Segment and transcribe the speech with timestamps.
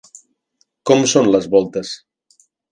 [0.91, 1.95] Com són les voltes?